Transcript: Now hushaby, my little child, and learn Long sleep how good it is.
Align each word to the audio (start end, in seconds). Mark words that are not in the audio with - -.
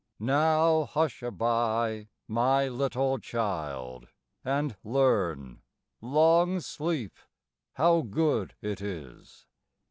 Now 0.19 0.85
hushaby, 0.85 2.07
my 2.27 2.67
little 2.67 3.19
child, 3.19 4.07
and 4.43 4.75
learn 4.83 5.61
Long 6.01 6.59
sleep 6.59 7.13
how 7.73 8.01
good 8.01 8.55
it 8.63 8.81
is. 8.81 9.45